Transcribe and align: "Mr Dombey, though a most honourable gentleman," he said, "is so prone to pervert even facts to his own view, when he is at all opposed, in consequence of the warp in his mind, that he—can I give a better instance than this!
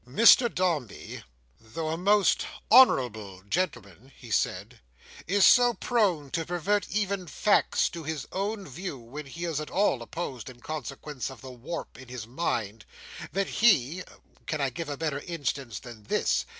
"Mr 0.09 0.51
Dombey, 0.51 1.21
though 1.59 1.89
a 1.89 1.95
most 1.95 2.47
honourable 2.71 3.43
gentleman," 3.47 4.11
he 4.17 4.31
said, 4.31 4.79
"is 5.27 5.45
so 5.45 5.75
prone 5.75 6.31
to 6.31 6.43
pervert 6.43 6.87
even 6.89 7.27
facts 7.27 7.87
to 7.89 8.01
his 8.03 8.27
own 8.31 8.67
view, 8.67 8.97
when 8.97 9.27
he 9.27 9.45
is 9.45 9.59
at 9.61 9.69
all 9.69 10.01
opposed, 10.01 10.49
in 10.49 10.59
consequence 10.59 11.29
of 11.29 11.41
the 11.41 11.51
warp 11.51 11.99
in 11.99 12.07
his 12.07 12.25
mind, 12.25 12.83
that 13.31 13.47
he—can 13.47 14.59
I 14.59 14.71
give 14.71 14.89
a 14.89 14.97
better 14.97 15.19
instance 15.19 15.77
than 15.79 16.01
this! 16.05 16.45